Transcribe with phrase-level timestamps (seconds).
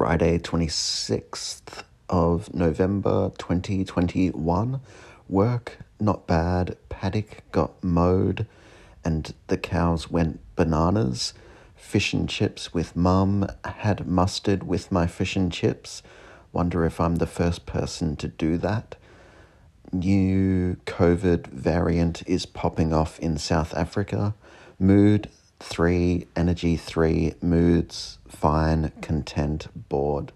[0.00, 4.80] Friday, 26th of November 2021.
[5.28, 6.78] Work, not bad.
[6.88, 8.46] Paddock got mowed
[9.04, 11.34] and the cows went bananas.
[11.76, 13.46] Fish and chips with mum.
[13.62, 16.02] Had mustard with my fish and chips.
[16.50, 18.96] Wonder if I'm the first person to do that.
[19.92, 24.34] New COVID variant is popping off in South Africa.
[24.78, 25.28] Mood
[25.60, 30.32] three, energy three, moods fine, content, bored.